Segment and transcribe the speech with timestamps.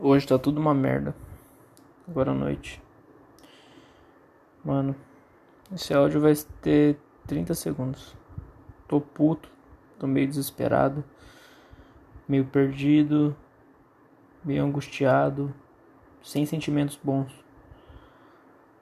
[0.00, 1.12] Hoje tá tudo uma merda.
[2.06, 2.80] Agora à noite.
[4.64, 4.94] Mano,
[5.74, 6.32] esse áudio vai
[6.62, 6.96] ter
[7.26, 8.16] 30 segundos.
[8.86, 9.50] Tô puto,
[9.98, 11.02] tô meio desesperado,
[12.28, 13.36] meio perdido,
[14.44, 15.52] meio angustiado,
[16.22, 17.32] sem sentimentos bons.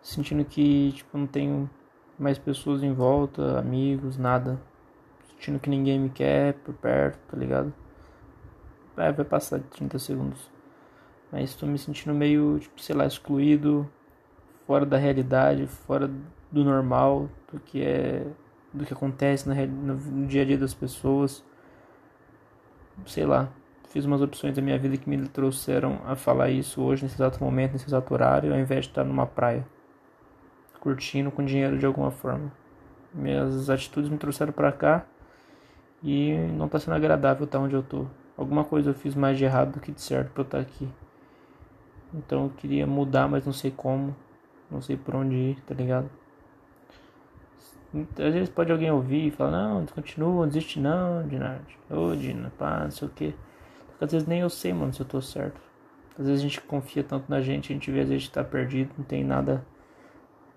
[0.02, 1.70] Sentindo que, tipo, não tenho
[2.18, 4.60] mais pessoas em volta, amigos, nada.
[5.30, 7.72] Sentindo que ninguém me quer por perto, tá ligado?
[8.98, 10.55] É, vai passar de 30 segundos.
[11.30, 13.88] Mas estou me sentindo meio, tipo, sei lá, excluído,
[14.66, 16.10] fora da realidade, fora
[16.50, 18.26] do normal, do que é,
[18.72, 19.54] do que acontece no,
[19.94, 21.44] no dia a dia das pessoas.
[23.04, 23.48] Sei lá,
[23.90, 27.42] fiz umas opções da minha vida que me trouxeram a falar isso hoje, nesse exato
[27.42, 29.66] momento, nesse exato horário, ao invés de estar numa praia,
[30.80, 32.52] curtindo com dinheiro de alguma forma.
[33.12, 35.06] Minhas atitudes me trouxeram para cá
[36.02, 38.06] e não está sendo agradável estar onde eu tô.
[38.36, 40.88] Alguma coisa eu fiz mais de errado do que de certo para eu estar aqui.
[42.14, 44.14] Então eu queria mudar, mas não sei como.
[44.70, 46.10] Não sei por onde ir, tá ligado?
[47.94, 51.64] Às vezes pode alguém ouvir e falar, não, continua, não desiste não, Dinard.
[51.88, 53.34] Ô, Dina, pá, não sei o que.
[54.00, 55.60] Às vezes nem eu sei, mano, se eu tô certo.
[56.18, 58.90] Às vezes a gente confia tanto na gente, a gente vê às vezes tá perdido,
[58.98, 59.64] não tem nada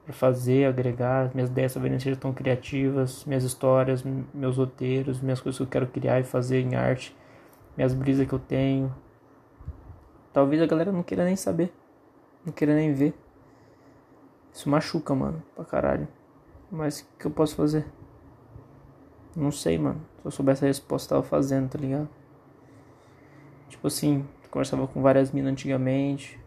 [0.06, 1.32] para fazer, agregar.
[1.34, 4.04] Minhas ideias talvez não sejam tão criativas, minhas histórias,
[4.34, 7.16] meus roteiros, minhas coisas que eu quero criar e fazer em arte,
[7.78, 8.94] minhas brisas que eu tenho,
[10.32, 11.74] Talvez a galera não queira nem saber.
[12.46, 13.14] Não queira nem ver.
[14.54, 16.08] Isso machuca, mano, pra caralho.
[16.72, 17.86] Mas o que eu posso fazer?
[19.36, 20.02] Não sei, mano.
[20.22, 22.10] Se eu soubesse a resposta, eu tava fazendo, tá ligado?
[23.70, 26.40] Tipo assim, conversava com várias minas antigamente.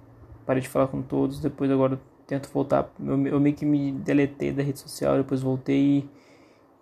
[0.44, 1.40] Parei de falar com todos.
[1.40, 2.90] Depois agora eu tento voltar.
[3.00, 5.16] Eu, eu meio que me deletei da rede social.
[5.16, 6.08] Depois voltei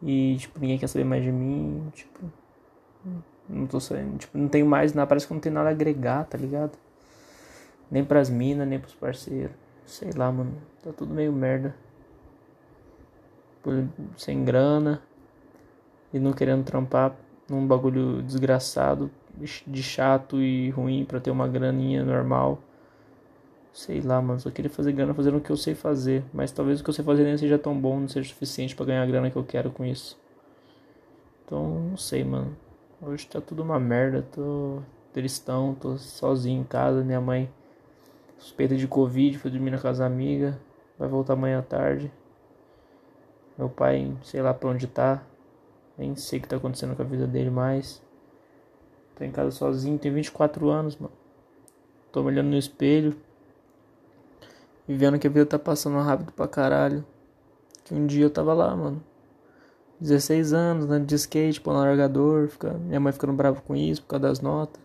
[0.02, 1.90] e, tipo, ninguém quer saber mais de mim.
[1.92, 2.20] Tipo,
[3.48, 4.18] não tô saindo.
[4.18, 5.06] Tipo, não tenho mais nada.
[5.06, 6.76] Parece que não tem nada a agregar, tá ligado?
[7.90, 9.56] Nem pras minas, nem pros parceiros.
[9.84, 10.52] Sei lá, mano.
[10.82, 11.74] Tá tudo meio merda.
[14.16, 15.02] Sem grana.
[16.12, 17.16] E não querendo trampar
[17.48, 19.10] num bagulho desgraçado,
[19.66, 22.60] de chato e ruim pra ter uma graninha normal.
[23.72, 24.38] Sei lá, mano.
[24.38, 26.24] Só queria fazer grana fazendo o que eu sei fazer.
[26.32, 28.86] Mas talvez o que eu sei fazer nem seja tão bom, não seja suficiente para
[28.86, 30.18] ganhar a grana que eu quero com isso.
[31.44, 32.56] Então, não sei, mano.
[33.02, 34.22] Hoje tá tudo uma merda.
[34.30, 34.80] Tô
[35.12, 37.02] tristão, tô sozinho em casa.
[37.02, 37.50] Minha mãe
[38.40, 40.58] suspeita de Covid, foi dormir na casa da amiga,
[40.98, 42.10] vai voltar amanhã à tarde.
[43.56, 45.22] Meu pai, sei lá pra onde tá,
[45.96, 48.02] nem sei o que tá acontecendo com a vida dele mais.
[49.14, 51.12] Tô em casa sozinho, tenho 24 anos, mano.
[52.10, 53.14] Tô me olhando no espelho
[54.88, 57.04] e vendo que a vida tá passando rápido pra caralho.
[57.84, 59.04] Que um dia eu tava lá, mano.
[60.00, 64.00] 16 anos, né, de skate, pô, no largador, fica, minha mãe ficando brava com isso
[64.00, 64.82] por causa das notas.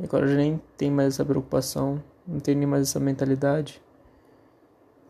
[0.00, 2.02] E agora eu já nem tem mais essa preocupação.
[2.26, 3.80] Não tenho nem mais essa mentalidade.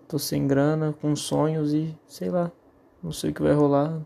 [0.06, 2.53] Tô sem grana, com sonhos e sei lá.
[3.03, 4.00] Não sei o que vai rolar.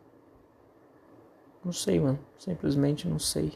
[1.65, 2.19] Não sei, mano.
[2.39, 3.51] Simplesmente não sei.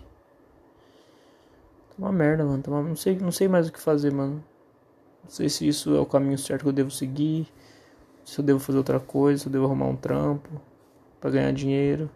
[1.90, 2.62] Tá uma merda, mano.
[2.62, 2.82] Tá uma...
[2.82, 4.44] Não, sei, não sei mais o que fazer, mano.
[5.22, 7.46] Não sei se isso é o caminho certo que eu devo seguir.
[8.24, 10.60] Se eu devo fazer outra coisa, se eu devo arrumar um trampo
[11.20, 12.10] para ganhar dinheiro.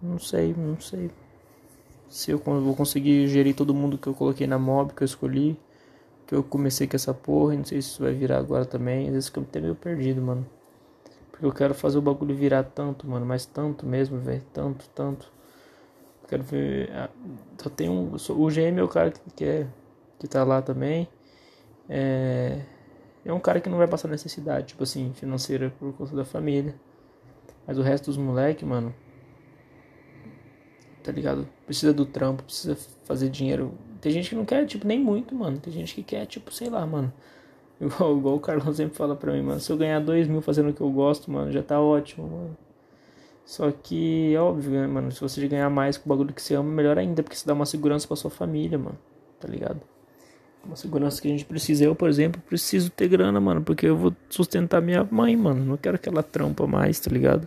[0.00, 1.10] Não sei, não sei
[2.08, 5.58] se eu vou conseguir gerir todo mundo que eu coloquei na mob que eu escolhi.
[6.26, 9.06] Que eu comecei com essa porra, e não sei se isso vai virar agora também.
[9.08, 10.46] Às vezes eu até meio perdido, mano.
[11.30, 13.24] Porque eu quero fazer o bagulho virar tanto, mano.
[13.24, 14.42] Mas tanto mesmo, velho.
[14.52, 15.32] Tanto, tanto.
[16.22, 16.90] Eu quero ver.
[16.92, 17.08] Ah,
[17.62, 18.14] só tem um.
[18.14, 19.66] O GM é o cara que, que, é,
[20.18, 21.08] que tá lá também.
[21.88, 22.60] É.
[23.24, 26.74] É um cara que não vai passar necessidade, tipo assim, financeira por conta da família.
[27.66, 28.94] Mas o resto dos moleques, mano,
[31.08, 31.48] tá ligado?
[31.64, 33.72] Precisa do trampo, precisa fazer dinheiro.
[33.98, 35.58] Tem gente que não quer, tipo, nem muito, mano.
[35.58, 37.10] Tem gente que quer, tipo, sei lá, mano.
[37.80, 39.60] Igual, igual o Carlão sempre fala pra mim, mano.
[39.60, 42.56] Se eu ganhar dois mil fazendo o que eu gosto, mano, já tá ótimo, mano.
[43.46, 45.12] Só que, é óbvio, né, mano?
[45.12, 47.54] Se você ganhar mais com o bagulho que você ama, melhor ainda, porque você dá
[47.54, 48.98] uma segurança pra sua família, mano.
[49.40, 49.80] Tá ligado?
[50.64, 51.84] Uma segurança que a gente precisa.
[51.84, 55.64] Eu, por exemplo, preciso ter grana, mano, porque eu vou sustentar minha mãe, mano.
[55.64, 57.46] Não quero que ela trampa mais, tá ligado?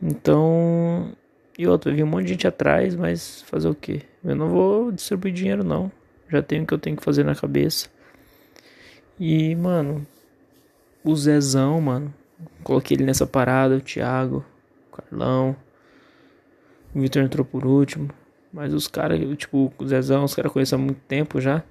[0.00, 1.12] Então,
[1.58, 4.02] e outra, vi um monte de gente atrás, mas fazer o quê?
[4.24, 5.90] Eu não vou distribuir dinheiro não.
[6.30, 7.88] Já tenho o que eu tenho que fazer na cabeça.
[9.18, 10.06] E, mano,
[11.02, 12.14] o Zezão, mano.
[12.62, 14.44] Coloquei ele nessa parada, o Thiago,
[14.92, 15.56] o Carlão.
[16.94, 18.08] O Vitor entrou por último.
[18.52, 21.64] Mas os caras, tipo, o Zezão, os caras conhecem há muito tempo já.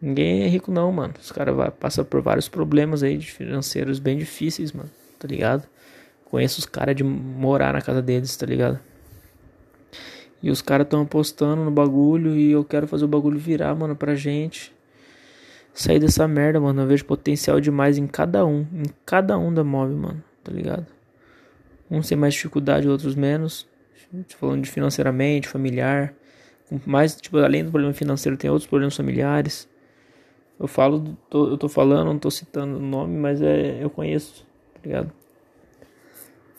[0.00, 1.12] Ninguém é rico não, mano.
[1.20, 4.90] Os caras passam por vários problemas aí financeiros bem difíceis, mano.
[5.18, 5.68] Tá ligado?
[6.24, 8.80] Conheço os caras de morar na casa deles, tá ligado?
[10.44, 13.96] E os caras estão apostando no bagulho e eu quero fazer o bagulho virar, mano,
[13.96, 14.74] pra gente.
[15.72, 16.82] Sair dessa merda, mano.
[16.82, 18.66] Eu vejo potencial demais em cada um.
[18.74, 20.22] Em cada um da mob, mano.
[20.44, 20.86] Tá ligado?
[21.90, 23.66] Uns tem mais dificuldade, outros menos.
[24.38, 26.12] Falando de financeiramente, familiar.
[26.84, 29.66] Mais, tipo, além do problema financeiro, tem outros problemas familiares.
[30.60, 34.46] Eu falo, tô, eu tô falando, não tô citando o nome, mas é, eu conheço,
[34.74, 35.10] tá ligado?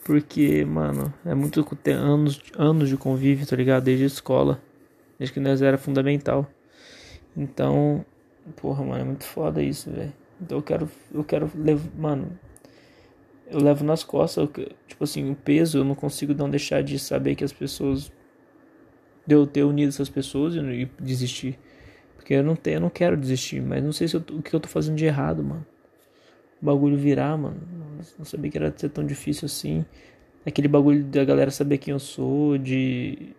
[0.06, 3.82] Porque, mano, é muito anos, anos de convívio, tá ligado?
[3.82, 4.62] Desde a escola.
[5.18, 6.48] Desde que nós era fundamental.
[7.36, 8.06] Então,
[8.54, 10.12] porra, mano, é muito foda isso, velho.
[10.40, 12.38] Então eu quero, eu quero levar, mano,
[13.50, 17.00] eu levo nas costas, eu, tipo assim, o peso, eu não consigo não deixar de
[17.00, 18.12] saber que as pessoas,
[19.26, 21.58] de eu ter unido essas pessoas e, e desistir.
[22.14, 24.54] Porque eu não, tenho, eu não quero desistir, mas não sei se eu, o que
[24.54, 25.66] eu tô fazendo de errado, mano
[26.66, 27.56] bagulho virar, mano.
[28.18, 29.84] Não sabia que era ser tão difícil assim.
[30.44, 33.34] Aquele bagulho da galera saber quem eu sou, de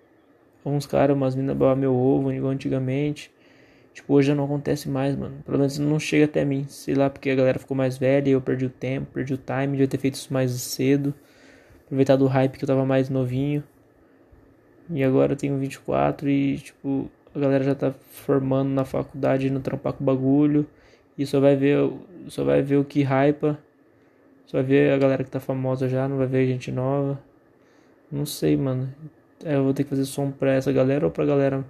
[0.66, 3.32] uns caras, umas minas babar meu ovo, igual antigamente.
[3.94, 5.36] Tipo, hoje já não acontece mais, mano.
[5.46, 6.66] Pelo menos não chega até mim.
[6.68, 9.38] Sei lá, porque a galera ficou mais velha e eu perdi o tempo, perdi o
[9.38, 9.72] time.
[9.72, 11.14] Devia ter feito isso mais cedo.
[11.86, 13.64] Aproveitado o hype que eu tava mais novinho.
[14.90, 19.60] E agora eu tenho 24 e, tipo, a galera já tá formando na faculdade, no
[19.60, 20.68] trampar com bagulho.
[21.18, 21.78] E só vai ver,
[22.28, 23.58] só vai ver o que hypa.
[24.46, 27.20] Só vai ver a galera que tá famosa já, não vai ver gente nova.
[28.12, 28.94] Não sei, mano.
[29.44, 31.66] É, eu vou ter que fazer som pra essa galera ou pra galera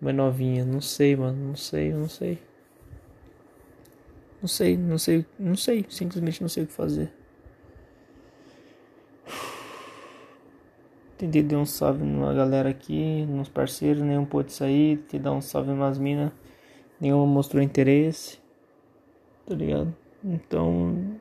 [0.00, 0.64] mais novinha?
[0.64, 1.48] Não sei, mano.
[1.48, 2.38] Não sei, não sei.
[4.40, 5.84] Não sei, não sei, não sei.
[5.88, 7.12] Simplesmente não sei o que fazer.
[11.18, 14.98] Tentei dar um salve numa galera aqui, nos parceiros, nenhum pôde sair.
[14.98, 16.30] Tentei dar um salve nas minas,
[17.00, 18.38] nenhuma mostrou interesse
[19.48, 19.94] tá ligado?
[20.22, 21.18] Então,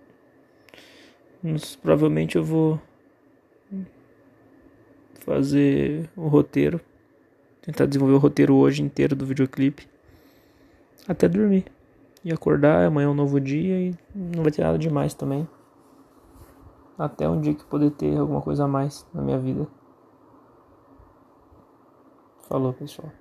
[1.82, 2.80] provavelmente eu vou
[5.22, 6.82] fazer o roteiro,
[7.62, 9.88] tentar desenvolver o roteiro hoje inteiro do videoclipe
[11.08, 11.66] até dormir
[12.24, 12.86] e acordar.
[12.86, 15.48] Amanhã é um novo dia e não vai ter nada demais também.
[16.98, 19.68] Até um dia que poder ter alguma coisa a mais na minha vida.
[22.50, 23.12] Falou, pessoal.